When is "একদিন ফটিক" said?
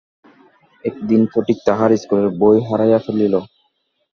0.85-1.57